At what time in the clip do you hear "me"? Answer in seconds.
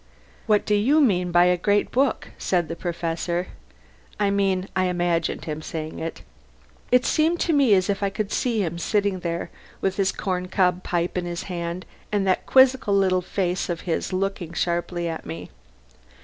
7.53-7.75, 15.23-15.51